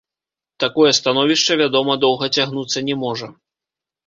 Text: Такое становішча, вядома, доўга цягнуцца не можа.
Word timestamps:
Такое 0.63 0.91
становішча, 0.99 1.57
вядома, 1.61 1.99
доўга 2.05 2.31
цягнуцца 2.37 2.85
не 2.89 2.95
можа. 3.05 3.31